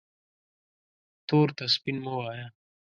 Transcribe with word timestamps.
تور 1.27 1.47
ته 1.57 1.63
سپین 1.73 1.97
مه 2.03 2.13
وایه 2.19 2.47